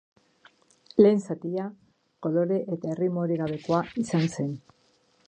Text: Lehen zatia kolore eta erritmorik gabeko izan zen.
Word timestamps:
Lehen 1.05 1.19
zatia 1.27 1.65
kolore 2.27 2.57
eta 2.77 2.91
erritmorik 2.95 3.45
gabeko 3.45 3.83
izan 4.05 4.27
zen. 4.31 4.51